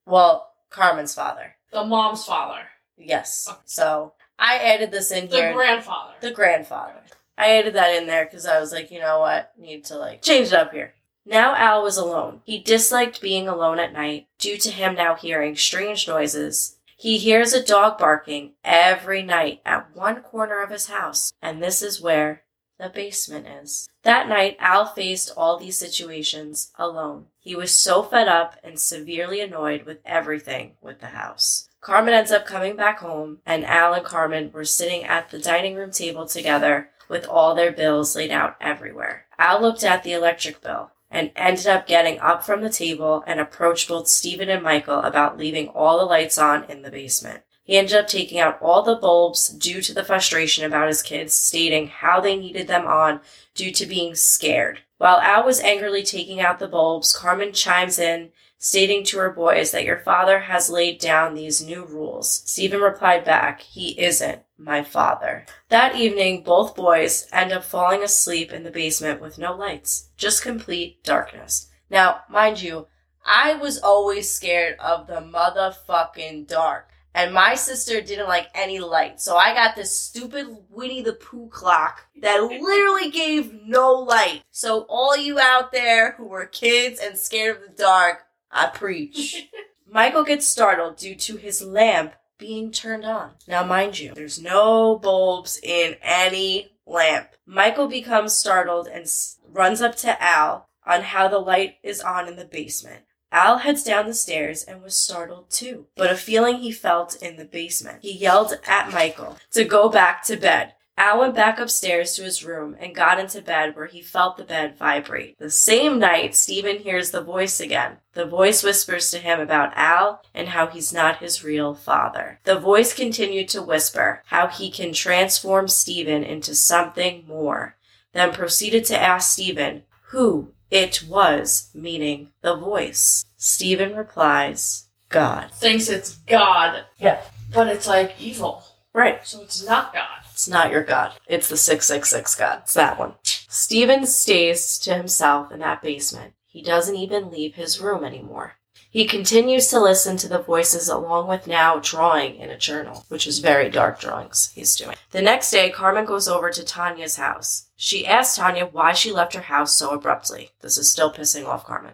Well, 0.06 0.52
Carmen's 0.70 1.16
father. 1.16 1.56
The 1.72 1.84
mom's 1.86 2.26
father. 2.26 2.62
Yes. 2.98 3.48
Okay. 3.50 3.60
So 3.66 4.14
I 4.38 4.58
added 4.58 4.92
this 4.92 5.12
in 5.12 5.30
The 5.30 5.36
here. 5.38 5.54
grandfather. 5.54 6.14
the 6.22 6.32
grandfather. 6.32 6.96
I 7.38 7.58
added 7.58 7.74
that 7.76 7.96
in 7.96 8.06
there 8.08 8.26
because 8.26 8.46
I 8.46 8.60
was 8.60 8.72
like, 8.72 8.92
you 8.92 9.00
know 9.00 9.20
what? 9.20 9.52
Need 9.58 9.86
to 9.86 9.98
like 9.98 10.22
change 10.22 10.48
it 10.48 10.54
up 10.54 10.72
here. 10.74 10.94
Now 11.26 11.56
Al 11.56 11.82
was 11.82 11.98
alone. 11.98 12.42
He 12.44 12.60
disliked 12.60 13.22
being 13.22 13.48
alone 13.48 13.80
at 13.80 13.94
night 13.94 14.28
due 14.38 14.58
to 14.58 14.70
him 14.70 14.96
now 14.96 15.16
hearing 15.16 15.56
strange 15.56 16.08
noises 16.08 16.78
He 16.98 17.18
hears 17.18 17.54
a 17.54 17.62
dog 17.64 17.98
barking 17.98 18.54
every 18.64 19.24
night 19.24 19.62
at 19.66 19.94
one 19.96 20.22
corner 20.22 20.62
of 20.62 20.70
his 20.70 20.88
house, 20.88 21.34
and 21.42 21.62
this 21.62 21.82
is 21.82 22.00
where 22.02 22.44
the 22.80 22.90
basement 22.90 23.48
is. 23.48 23.90
That 24.04 24.28
night, 24.28 24.58
Al 24.60 24.86
faced 24.86 25.32
all 25.36 25.58
these 25.58 25.78
situations 25.78 26.72
alone. 26.78 27.28
He 27.40 27.56
was 27.56 27.72
so 27.72 28.04
fed 28.04 28.28
up 28.28 28.58
and 28.64 28.80
severely 28.80 29.42
annoyed 29.42 29.84
with 29.84 30.00
everything 30.06 30.74
with 30.82 31.00
the 31.00 31.08
house. 31.08 31.68
Carmen 31.82 32.14
ends 32.14 32.32
up 32.32 32.46
coming 32.46 32.76
back 32.76 33.00
home, 33.00 33.40
and 33.46 33.66
Al 33.66 33.94
and 33.94 34.06
Carmen 34.06 34.52
were 34.54 34.66
sitting 34.66 35.04
at 35.04 35.30
the 35.30 35.40
dining 35.40 35.76
room 35.76 35.92
table 35.92 36.26
together 36.26 36.90
with 37.10 37.28
all 37.28 37.54
their 37.54 37.72
bills 37.72 38.16
laid 38.16 38.32
out 38.32 38.56
everywhere. 38.62 39.26
Al 39.38 39.62
looked 39.62 39.84
at 39.84 40.04
the 40.04 40.14
electric 40.14 40.62
bill 40.62 40.92
and 41.14 41.32
ended 41.36 41.68
up 41.68 41.88
getting 41.88 42.20
up 42.20 42.44
from 42.44 42.62
the 42.62 42.70
table 42.70 43.24
and 43.28 43.40
approached 43.40 43.88
both 43.88 44.08
Stephen 44.08 44.50
and 44.50 44.64
Michael 44.64 45.00
about 45.00 45.38
leaving 45.38 45.68
all 45.70 46.00
the 46.00 46.06
lights 46.06 46.40
on 46.40 46.64
in 46.66 46.82
the 46.82 46.92
basement. 46.92 47.44
He 47.64 47.78
ended 47.78 47.96
up 47.96 48.08
taking 48.08 48.40
out 48.40 48.62
all 48.62 48.82
the 48.82 48.96
bulbs 48.96 49.48
due 49.48 49.82
to 49.84 49.94
the 49.94 50.04
frustration 50.04 50.66
about 50.66 50.90
his 50.90 51.04
kids, 51.04 51.34
stating 51.34 51.88
how 51.88 52.20
they 52.20 52.36
needed 52.36 52.68
them 52.68 52.86
on 52.86 53.22
due 53.54 53.72
to 53.72 53.86
being 53.86 54.16
scared. 54.16 54.80
While 54.98 55.20
Al 55.20 55.46
was 55.46 55.62
angrily 55.62 56.04
taking 56.04 56.42
out 56.42 56.60
the 56.60 56.68
bulbs, 56.68 57.16
Carmen 57.16 57.54
chimes 57.54 58.00
in, 58.00 58.32
stating 58.64 59.04
to 59.04 59.18
her 59.18 59.30
boys 59.30 59.72
that 59.72 59.84
your 59.84 60.00
father 60.00 60.40
has 60.40 60.70
laid 60.70 60.98
down 60.98 61.36
these 61.36 61.62
new 61.62 61.84
rules. 61.84 62.42
Stephen 62.46 62.80
replied 62.80 63.26
back, 63.26 63.60
He 63.60 64.00
isn't 64.00 64.42
my 64.58 64.82
father. 64.82 65.46
That 65.68 65.98
evening, 65.98 66.44
both 66.44 66.74
boys 66.74 67.28
end 67.34 67.52
up 67.52 67.66
falling 67.66 68.02
asleep 68.02 68.54
in 68.54 68.64
the 68.64 68.72
basement 68.72 69.20
with 69.20 69.38
no 69.38 69.54
lights, 69.54 70.10
just 70.16 70.42
complete 70.42 71.04
darkness. 71.04 71.68
Now, 71.90 72.22
mind 72.30 72.62
you, 72.62 72.88
I 73.26 73.56
was 73.56 73.80
always 73.80 74.34
scared 74.34 74.80
of 74.80 75.08
the 75.08 75.20
motherfucking 75.20 76.48
dark. 76.48 76.90
And 77.14 77.34
my 77.34 77.56
sister 77.56 78.02
didn't 78.02 78.30
like 78.30 78.48
any 78.56 78.80
light. 78.80 79.20
So 79.20 79.36
I 79.36 79.54
got 79.54 79.76
this 79.76 79.96
stupid 79.96 80.48
Winnie 80.70 81.04
the 81.04 81.14
Pooh 81.14 81.48
clock 81.50 82.08
that 82.22 82.42
literally 82.42 83.12
gave 83.12 83.54
no 83.66 83.92
light. 83.92 84.42
So 84.52 84.86
all 84.90 85.16
you 85.16 85.38
out 85.38 85.72
there 85.74 86.14
who 86.14 86.26
were 86.26 86.46
kids 86.46 87.00
and 87.00 87.18
scared 87.18 87.58
of 87.58 87.62
the 87.64 87.84
dark, 87.84 88.24
I 88.54 88.68
preach. 88.68 89.50
Michael 89.90 90.24
gets 90.24 90.48
startled 90.48 90.98
due 90.98 91.16
to 91.16 91.38
his 91.38 91.62
lamp 91.62 92.14
being 92.38 92.72
turned 92.72 93.06
on. 93.06 93.32
Now, 93.48 93.64
mind 93.64 94.00
you, 94.00 94.14
there's 94.14 94.42
no 94.42 94.98
bulbs 94.98 95.60
in 95.62 95.96
any 96.02 96.72
lamp. 96.86 97.30
Michael 97.46 97.88
becomes 97.88 98.34
startled 98.34 98.88
and 98.88 99.04
s- 99.04 99.38
runs 99.50 99.82
up 99.82 99.96
to 99.98 100.22
Al 100.22 100.68
on 100.86 101.02
how 101.02 101.28
the 101.28 101.40
light 101.40 101.76
is 101.84 102.02
on 102.02 102.28
in 102.28 102.36
the 102.36 102.46
basement. 102.46 103.04
Al 103.32 103.60
heads 103.60 103.84
down 103.84 104.06
the 104.06 104.14
stairs 104.14 104.64
and 104.64 104.84
was 104.84 104.96
startled 104.96 105.50
too, 105.50 105.88
but 105.96 106.12
a 106.12 106.16
feeling 106.16 106.58
he 106.58 106.72
felt 106.72 107.16
in 107.16 107.38
the 107.38 107.46
basement. 107.46 108.00
He 108.02 108.12
yelled 108.16 108.54
at 108.68 108.92
Michael 108.92 109.38
to 109.52 109.64
go 109.64 109.90
back 109.90 110.24
to 110.26 110.36
bed. 110.38 110.74
Al 110.98 111.20
went 111.20 111.36
back 111.36 111.60
upstairs 111.60 112.14
to 112.14 112.24
his 112.24 112.46
room 112.46 112.76
and 112.80 112.96
got 112.96 113.20
into 113.20 113.42
bed 113.42 113.76
where 113.76 113.88
he 113.88 114.02
felt 114.02 114.38
the 114.38 114.44
bed 114.44 114.78
vibrate. 114.78 115.38
The 115.40 115.50
same 115.50 115.98
night, 115.98 116.36
Stephen 116.36 116.78
hears 116.78 117.12
the 117.12 117.22
voice 117.22 117.60
again. 117.60 117.98
The 118.14 118.26
voice 118.26 118.64
whispers 118.64 119.10
to 119.12 119.18
him 119.18 119.40
about 119.40 119.74
Al 119.76 120.22
and 120.34 120.50
how 120.50 120.68
he's 120.68 120.94
not 120.94 121.18
his 121.18 121.44
real 121.44 121.74
father. 121.74 122.40
The 122.44 122.60
voice 122.60 122.94
continued 122.94 123.50
to 123.50 123.62
whisper 123.62 124.22
how 124.28 124.48
he 124.48 124.70
can 124.70 124.94
transform 124.94 125.68
Stephen 125.68 126.24
into 126.24 126.54
something 126.54 127.26
more, 127.28 127.76
then 128.14 128.32
proceeded 128.32 128.86
to 128.86 129.02
ask 129.02 129.34
Stephen 129.34 129.84
who 130.10 130.54
it 130.70 131.04
was, 131.08 131.70
meaning 131.74 132.30
the 132.42 132.56
voice. 132.56 133.26
Stephen 133.36 133.96
replies, 133.96 134.88
God. 135.10 135.52
Thinks 135.52 135.90
it's 135.90 136.18
God. 136.18 136.86
Yeah. 136.98 137.22
But 137.52 137.68
it's 137.68 137.88
like 137.88 138.16
evil. 138.20 138.64
Right. 138.94 139.26
So 139.26 139.42
it's 139.42 139.66
not 139.66 139.94
God. 139.94 140.23
It's 140.34 140.50
not 140.50 140.72
your 140.72 140.84
God. 140.84 141.14
It's 141.28 141.48
the 141.48 141.58
666 141.58 142.36
God. 142.36 142.62
It's 142.64 142.74
that 142.74 142.98
one. 142.98 143.14
Steven 143.22 144.08
stays 144.08 144.80
to 144.80 144.96
himself 144.96 145.52
in 145.52 145.60
that 145.60 145.84
basement. 145.84 146.34
He 146.48 146.64
doesn't 146.64 146.96
even 146.96 147.30
leave 147.30 147.54
his 147.54 147.80
room 147.80 148.04
anymore. 148.04 148.56
He 148.90 149.06
continues 149.06 149.68
to 149.68 149.80
listen 149.80 150.18
to 150.18 150.28
the 150.28 150.42
voices 150.42 150.88
along 150.90 151.28
with 151.28 151.48
now 151.48 151.80
drawing 151.80 152.36
in 152.38 152.50
a 152.50 152.58
journal, 152.58 153.06
which 153.10 153.28
is 153.28 153.40
very 153.40 153.70
dark 153.70 154.00
drawings 154.00 154.52
he's 154.54 154.76
doing. 154.76 154.98
The 155.12 155.22
next 155.22 155.52
day, 155.52 155.70
Carmen 155.70 156.06
goes 156.06 156.28
over 156.28 156.50
to 156.50 156.64
Tanya's 156.64 157.16
house. 157.16 157.70
She 157.76 158.06
asks 158.06 158.36
Tanya 158.36 158.66
why 158.66 158.94
she 158.94 159.12
left 159.12 159.34
her 159.36 159.42
house 159.42 159.76
so 159.76 159.92
abruptly. 159.92 160.52
This 160.62 160.78
is 160.78 160.92
still 160.92 161.12
pissing 161.12 161.48
off 161.48 161.66
Carmen. 161.66 161.94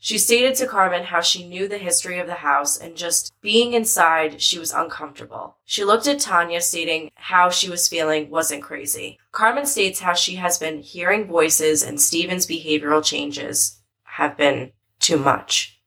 She 0.00 0.16
stated 0.16 0.54
to 0.56 0.66
Carmen 0.66 1.04
how 1.04 1.20
she 1.20 1.48
knew 1.48 1.66
the 1.66 1.78
history 1.78 2.20
of 2.20 2.28
the 2.28 2.34
house 2.34 2.78
and 2.78 2.96
just 2.96 3.34
being 3.40 3.72
inside, 3.72 4.40
she 4.40 4.58
was 4.58 4.72
uncomfortable. 4.72 5.56
She 5.64 5.84
looked 5.84 6.06
at 6.06 6.20
Tanya, 6.20 6.60
stating 6.60 7.10
how 7.14 7.50
she 7.50 7.68
was 7.68 7.88
feeling 7.88 8.30
wasn't 8.30 8.62
crazy. 8.62 9.18
Carmen 9.32 9.66
states 9.66 10.00
how 10.00 10.14
she 10.14 10.36
has 10.36 10.56
been 10.56 10.78
hearing 10.78 11.26
voices 11.26 11.82
and 11.82 12.00
Steven's 12.00 12.46
behavioral 12.46 13.04
changes 13.04 13.80
have 14.04 14.36
been 14.36 14.72
too 15.00 15.18
much. 15.18 15.80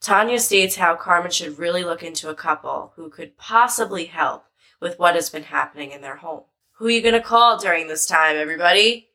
Tanya 0.00 0.38
states 0.38 0.76
how 0.76 0.94
Carmen 0.96 1.30
should 1.30 1.58
really 1.58 1.84
look 1.84 2.02
into 2.02 2.28
a 2.28 2.34
couple 2.34 2.92
who 2.96 3.08
could 3.08 3.36
possibly 3.38 4.06
help 4.06 4.44
with 4.80 4.98
what 4.98 5.14
has 5.14 5.30
been 5.30 5.44
happening 5.44 5.92
in 5.92 6.00
their 6.00 6.16
home. 6.16 6.44
Who 6.72 6.86
are 6.86 6.90
you 6.90 7.02
going 7.02 7.14
to 7.14 7.20
call 7.20 7.58
during 7.58 7.88
this 7.88 8.06
time, 8.06 8.36
everybody? 8.36 9.10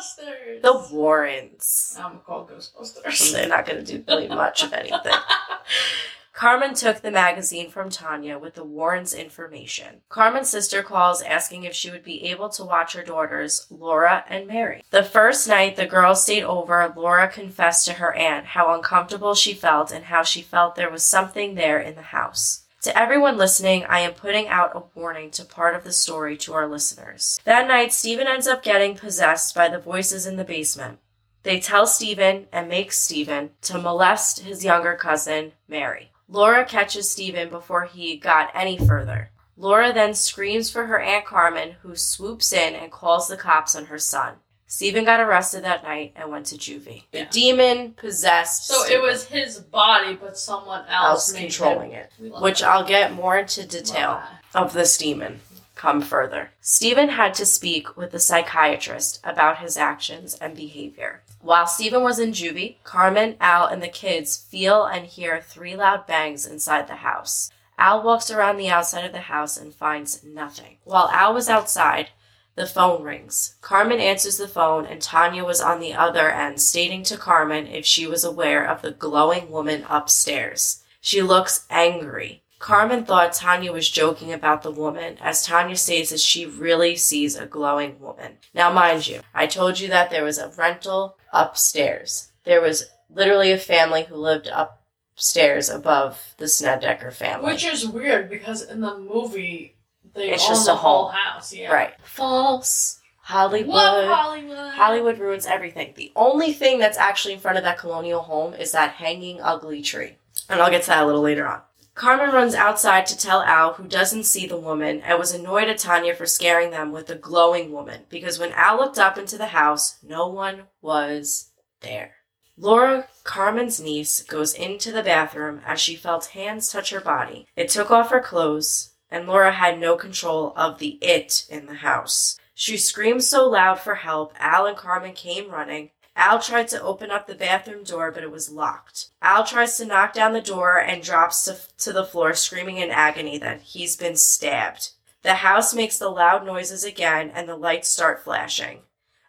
Ghostbusters! 0.00 0.62
The 0.62 0.86
Warrens. 0.94 1.96
I'm 1.98 2.12
gonna 2.12 2.18
call 2.20 2.46
Ghostbusters. 2.46 3.32
they're 3.32 3.48
not 3.48 3.66
going 3.66 3.84
to 3.84 3.98
do 3.98 4.04
really 4.08 4.28
much 4.28 4.62
of 4.62 4.72
anything. 4.72 5.12
Carmen 6.32 6.72
took 6.72 7.02
the 7.02 7.10
magazine 7.10 7.68
from 7.70 7.90
Tanya 7.90 8.38
with 8.38 8.54
the 8.54 8.64
Warrens' 8.64 9.12
information. 9.12 10.00
Carmen's 10.08 10.48
sister 10.48 10.82
calls 10.82 11.20
asking 11.20 11.64
if 11.64 11.74
she 11.74 11.90
would 11.90 12.02
be 12.02 12.24
able 12.30 12.48
to 12.50 12.64
watch 12.64 12.94
her 12.94 13.02
daughters, 13.02 13.66
Laura 13.68 14.24
and 14.26 14.46
Mary. 14.46 14.82
The 14.88 15.02
first 15.02 15.46
night 15.46 15.76
the 15.76 15.84
girls 15.84 16.22
stayed 16.22 16.44
over, 16.44 16.94
Laura 16.96 17.28
confessed 17.28 17.84
to 17.86 17.94
her 17.94 18.14
aunt 18.14 18.46
how 18.46 18.72
uncomfortable 18.72 19.34
she 19.34 19.52
felt 19.52 19.92
and 19.92 20.06
how 20.06 20.22
she 20.22 20.40
felt 20.40 20.76
there 20.76 20.90
was 20.90 21.04
something 21.04 21.56
there 21.56 21.78
in 21.78 21.94
the 21.94 22.00
house. 22.00 22.62
To 22.82 22.98
everyone 22.98 23.36
listening, 23.36 23.84
I 23.84 24.00
am 24.00 24.14
putting 24.14 24.48
out 24.48 24.74
a 24.74 24.84
warning 24.94 25.30
to 25.32 25.44
part 25.44 25.74
of 25.76 25.84
the 25.84 25.92
story 25.92 26.38
to 26.38 26.54
our 26.54 26.66
listeners. 26.66 27.38
That 27.44 27.68
night, 27.68 27.92
Stephen 27.92 28.26
ends 28.26 28.46
up 28.46 28.62
getting 28.62 28.96
possessed 28.96 29.54
by 29.54 29.68
the 29.68 29.78
voices 29.78 30.24
in 30.24 30.36
the 30.36 30.44
basement. 30.44 30.98
They 31.42 31.60
tell 31.60 31.86
Stephen 31.86 32.46
and 32.50 32.70
make 32.70 32.92
Stephen 32.92 33.50
to 33.62 33.76
molest 33.76 34.40
his 34.40 34.64
younger 34.64 34.94
cousin, 34.94 35.52
Mary. 35.68 36.10
Laura 36.26 36.64
catches 36.64 37.10
Stephen 37.10 37.50
before 37.50 37.84
he 37.84 38.16
got 38.16 38.50
any 38.54 38.78
further. 38.78 39.30
Laura 39.58 39.92
then 39.92 40.14
screams 40.14 40.70
for 40.70 40.86
her 40.86 41.00
Aunt 41.00 41.26
Carmen, 41.26 41.76
who 41.82 41.94
swoops 41.94 42.50
in 42.50 42.74
and 42.74 42.90
calls 42.90 43.28
the 43.28 43.36
cops 43.36 43.76
on 43.76 43.86
her 43.86 43.98
son. 43.98 44.36
Stephen 44.70 45.04
got 45.04 45.18
arrested 45.18 45.64
that 45.64 45.82
night 45.82 46.12
and 46.14 46.30
went 46.30 46.46
to 46.46 46.56
juvie. 46.56 47.02
The 47.10 47.26
demon 47.28 47.92
possessed. 47.94 48.68
So 48.68 48.86
it 48.86 49.02
was 49.02 49.24
his 49.24 49.58
body, 49.58 50.14
but 50.14 50.38
someone 50.38 50.84
else 50.86 51.28
else, 51.28 51.32
controlling 51.32 51.90
him. 51.90 52.06
it, 52.20 52.40
which 52.40 52.60
that. 52.60 52.68
I'll 52.68 52.86
get 52.86 53.12
more 53.12 53.36
into 53.36 53.66
detail 53.66 54.22
of 54.54 54.72
this 54.72 54.96
demon 54.96 55.40
come 55.74 56.00
further. 56.00 56.52
Stephen 56.60 57.08
had 57.08 57.34
to 57.34 57.46
speak 57.46 57.96
with 57.96 58.12
the 58.12 58.20
psychiatrist 58.20 59.18
about 59.24 59.58
his 59.58 59.76
actions 59.76 60.36
and 60.36 60.54
behavior. 60.54 61.24
While 61.40 61.66
Stephen 61.66 62.04
was 62.04 62.20
in 62.20 62.30
juvie, 62.30 62.76
Carmen, 62.84 63.36
Al, 63.40 63.66
and 63.66 63.82
the 63.82 63.88
kids 63.88 64.36
feel 64.36 64.84
and 64.84 65.04
hear 65.04 65.40
three 65.40 65.74
loud 65.74 66.06
bangs 66.06 66.46
inside 66.46 66.86
the 66.86 66.96
house. 66.96 67.50
Al 67.76 68.04
walks 68.04 68.30
around 68.30 68.58
the 68.58 68.68
outside 68.68 69.04
of 69.04 69.12
the 69.12 69.22
house 69.22 69.56
and 69.56 69.74
finds 69.74 70.22
nothing. 70.22 70.76
While 70.84 71.08
Al 71.08 71.34
was 71.34 71.48
outside, 71.48 72.10
the 72.54 72.66
phone 72.66 73.02
rings. 73.02 73.54
Carmen 73.60 74.00
answers 74.00 74.36
the 74.36 74.48
phone, 74.48 74.86
and 74.86 75.00
Tanya 75.00 75.44
was 75.44 75.60
on 75.60 75.80
the 75.80 75.94
other 75.94 76.30
end, 76.30 76.60
stating 76.60 77.02
to 77.04 77.16
Carmen 77.16 77.66
if 77.66 77.86
she 77.86 78.06
was 78.06 78.24
aware 78.24 78.64
of 78.64 78.82
the 78.82 78.90
glowing 78.90 79.50
woman 79.50 79.84
upstairs. 79.88 80.82
She 81.00 81.22
looks 81.22 81.66
angry. 81.70 82.42
Carmen 82.58 83.06
thought 83.06 83.32
Tanya 83.32 83.72
was 83.72 83.88
joking 83.88 84.32
about 84.32 84.62
the 84.62 84.70
woman, 84.70 85.16
as 85.22 85.46
Tanya 85.46 85.76
states 85.76 86.10
that 86.10 86.20
she 86.20 86.44
really 86.44 86.94
sees 86.94 87.34
a 87.34 87.46
glowing 87.46 87.98
woman. 87.98 88.36
Now, 88.52 88.70
mind 88.70 89.06
you, 89.06 89.20
I 89.32 89.46
told 89.46 89.80
you 89.80 89.88
that 89.88 90.10
there 90.10 90.24
was 90.24 90.36
a 90.36 90.50
rental 90.50 91.16
upstairs. 91.32 92.32
There 92.44 92.60
was 92.60 92.84
literally 93.08 93.50
a 93.52 93.58
family 93.58 94.04
who 94.04 94.16
lived 94.16 94.50
upstairs 94.52 95.70
above 95.70 96.34
the 96.36 96.48
Snedeker 96.48 97.10
family. 97.10 97.50
Which 97.50 97.64
is 97.64 97.88
weird 97.88 98.28
because 98.28 98.62
in 98.62 98.82
the 98.82 98.98
movie 98.98 99.76
they 100.14 100.30
It's 100.32 100.46
just 100.46 100.68
a 100.68 100.74
whole 100.74 101.06
home. 101.08 101.14
house. 101.14 101.52
Yeah. 101.52 101.72
Right. 101.72 101.94
False. 102.02 103.00
Hollywood. 103.22 103.74
Love 103.74 104.08
Hollywood. 104.08 104.74
Hollywood 104.74 105.18
ruins 105.18 105.46
everything. 105.46 105.92
The 105.96 106.10
only 106.16 106.52
thing 106.52 106.78
that's 106.78 106.98
actually 106.98 107.34
in 107.34 107.40
front 107.40 107.58
of 107.58 107.64
that 107.64 107.78
colonial 107.78 108.20
home 108.22 108.54
is 108.54 108.72
that 108.72 108.92
hanging 108.92 109.40
ugly 109.40 109.82
tree. 109.82 110.16
And 110.48 110.60
I'll 110.60 110.70
get 110.70 110.82
to 110.82 110.88
that 110.88 111.04
a 111.04 111.06
little 111.06 111.20
later 111.20 111.46
on. 111.46 111.60
Carmen 111.94 112.30
runs 112.30 112.54
outside 112.54 113.04
to 113.06 113.16
tell 113.16 113.42
Al, 113.42 113.74
who 113.74 113.86
doesn't 113.86 114.24
see 114.24 114.46
the 114.46 114.56
woman, 114.56 115.00
and 115.02 115.18
was 115.18 115.34
annoyed 115.34 115.68
at 115.68 115.78
Tanya 115.78 116.14
for 116.14 116.24
scaring 116.24 116.70
them 116.70 116.92
with 116.92 117.08
the 117.08 117.14
glowing 117.14 117.72
woman, 117.72 118.02
because 118.08 118.38
when 118.38 118.52
Al 118.52 118.76
looked 118.78 118.98
up 118.98 119.18
into 119.18 119.36
the 119.36 119.48
house, 119.48 119.98
no 120.02 120.26
one 120.26 120.62
was 120.80 121.50
there. 121.82 122.12
Laura, 122.56 123.06
Carmen's 123.24 123.80
niece, 123.80 124.22
goes 124.22 124.54
into 124.54 124.92
the 124.92 125.02
bathroom 125.02 125.60
as 125.66 125.80
she 125.80 125.94
felt 125.94 126.26
hands 126.26 126.70
touch 126.70 126.90
her 126.90 127.00
body. 127.00 127.46
It 127.54 127.68
took 127.68 127.90
off 127.90 128.10
her 128.10 128.20
clothes, 128.20 128.89
and 129.10 129.26
Laura 129.26 129.52
had 129.52 129.78
no 129.78 129.96
control 129.96 130.52
of 130.56 130.78
the 130.78 130.98
it 131.00 131.46
in 131.48 131.66
the 131.66 131.74
house. 131.74 132.38
She 132.54 132.76
screamed 132.76 133.24
so 133.24 133.48
loud 133.48 133.80
for 133.80 133.96
help, 133.96 134.34
Al 134.38 134.66
and 134.66 134.76
Carmen 134.76 135.12
came 135.14 135.50
running. 135.50 135.90
Al 136.16 136.40
tried 136.40 136.68
to 136.68 136.82
open 136.82 137.10
up 137.10 137.26
the 137.26 137.34
bathroom 137.34 137.84
door, 137.84 138.10
but 138.10 138.22
it 138.22 138.30
was 138.30 138.50
locked. 138.50 139.08
Al 139.22 139.44
tries 139.44 139.76
to 139.78 139.86
knock 139.86 140.12
down 140.12 140.32
the 140.32 140.40
door 140.42 140.78
and 140.78 141.02
drops 141.02 141.44
to, 141.44 141.56
to 141.78 141.92
the 141.92 142.04
floor, 142.04 142.34
screaming 142.34 142.76
in 142.76 142.90
agony 142.90 143.38
that 143.38 143.62
he's 143.62 143.96
been 143.96 144.16
stabbed. 144.16 144.90
The 145.22 145.34
house 145.34 145.74
makes 145.74 145.98
the 145.98 146.08
loud 146.08 146.44
noises 146.44 146.84
again, 146.84 147.30
and 147.34 147.48
the 147.48 147.56
lights 147.56 147.88
start 147.88 148.22
flashing. 148.22 148.80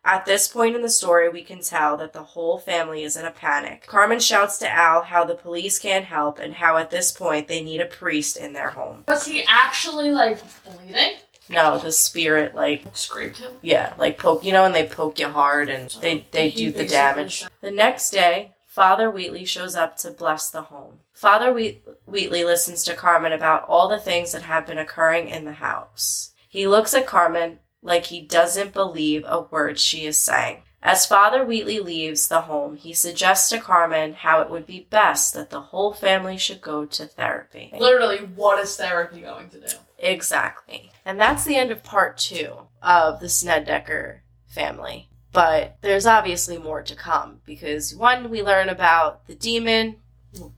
At 0.04 0.26
this 0.26 0.48
point 0.48 0.76
in 0.76 0.82
the 0.82 0.90
story, 0.90 1.30
we 1.30 1.44
can 1.44 1.62
tell 1.62 1.96
that 1.98 2.14
the 2.14 2.24
whole 2.24 2.58
family 2.58 3.04
is 3.04 3.16
in 3.16 3.26
a 3.26 3.32
panic. 3.32 3.86
Carmen 3.86 4.20
shouts 4.20 4.58
to 4.60 4.70
Al 4.70 5.04
how 5.04 5.24
the 5.26 5.36
police 5.36 5.78
can't 5.78 6.06
help 6.06 6.40
and 6.40 6.56
how 6.56 6.78
at 6.78 6.90
this 6.90 7.12
point 7.12 7.48
they 7.48 7.62
need 7.62 7.82
a 7.82 7.86
priest 7.86 8.36
in 8.36 8.54
their 8.54 8.72
home. 8.72 9.04
Was 9.08 9.26
he 9.28 9.44
actually 9.48 10.10
like 10.12 10.40
bleeding? 10.64 11.18
No, 11.50 11.78
the 11.78 11.92
spirit, 11.92 12.56
like, 12.56 12.84
Scraped 12.94 13.40
him. 13.40 13.52
yeah, 13.62 13.94
like 13.98 14.18
poke, 14.18 14.44
you 14.44 14.54
know, 14.54 14.64
and 14.66 14.74
they 14.74 14.88
poke 14.88 15.20
you 15.20 15.28
hard 15.28 15.70
and 15.70 15.90
they, 16.02 16.26
they 16.32 16.50
He 16.50 16.58
do 16.58 16.72
the 16.72 16.80
basically 16.80 16.88
damage. 16.96 17.46
The 17.62 17.72
next 17.72 18.10
day, 18.12 18.54
Father 18.66 19.12
Wheatley 19.12 19.44
shows 19.46 19.76
up 19.76 19.98
to 19.98 20.12
bless 20.12 20.50
the 20.50 20.62
home. 20.64 21.00
Father 21.14 21.54
Wheat- 21.54 21.84
Wheatley 22.06 22.44
listens 22.46 22.84
to 22.86 22.96
Carmen 22.96 23.34
about 23.34 23.66
all 23.68 23.88
the 23.90 24.00
things 24.00 24.32
that 24.32 24.44
have 24.44 24.66
been 24.66 24.78
occurring 24.78 25.28
in 25.28 25.44
the 25.46 25.52
house. 25.54 26.32
He 26.48 26.68
looks 26.68 26.94
at 26.94 27.06
Carmen 27.06 27.60
like 27.82 28.06
he 28.06 28.22
doesn't 28.22 28.74
believe 28.74 29.24
a 29.28 29.42
word 29.42 29.80
she 29.80 30.06
is 30.06 30.18
saying. 30.18 30.64
As 30.84 31.06
Father 31.06 31.46
Wheatley 31.46 31.80
leaves 31.80 32.28
the 32.28 32.42
home, 32.42 32.76
he 32.76 32.92
suggests 32.94 33.50
to 33.50 33.60
Carmen 33.60 34.14
how 34.14 34.42
it 34.42 34.50
would 34.50 34.66
be 34.66 34.88
best 34.90 35.36
that 35.36 35.52
the 35.52 35.62
whole 35.62 35.94
family 35.94 36.38
should 36.38 36.60
go 36.60 36.86
to 36.86 37.06
therapy. 37.06 37.72
Literally, 37.78 38.18
what 38.18 38.60
is 38.60 38.76
therapy 38.76 39.22
going 39.22 39.50
to 39.50 39.60
do? 39.60 39.76
Exactly. 40.00 40.92
And 41.06 41.20
that's 41.20 41.46
the 41.46 41.56
end 41.56 41.70
of 41.70 41.84
part 41.84 42.18
two 42.18 42.54
of 42.82 43.20
the 43.20 43.30
Snedeker 43.30 44.24
family. 44.48 45.08
But 45.32 45.78
there's 45.82 46.08
obviously 46.08 46.58
more 46.58 46.82
to 46.82 46.96
come 46.96 47.42
because 47.46 47.96
one, 47.96 48.30
we 48.30 48.42
learn 48.42 48.68
about 48.68 49.28
the 49.28 49.36
demon, 49.36 49.98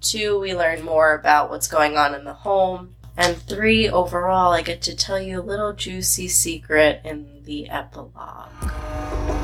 two, 0.01 0.39
we 0.39 0.56
learn 0.56 0.84
more 0.84 1.13
about 1.13 1.50
what's 1.50 1.68
going 1.68 1.98
on 1.98 2.15
in 2.15 2.24
the 2.24 2.34
home, 2.34 2.96
and 3.15 3.38
three, 3.38 3.89
overall, 3.89 4.53
I 4.53 4.62
get 4.62 4.82
to 4.84 4.96
tell 4.96 5.22
you 5.22 5.39
a 5.39 5.41
little 5.41 5.74
juicy 5.74 6.27
secret 6.27 7.01
in 7.03 7.43
the 7.43 7.70
epilogue. 7.70 9.43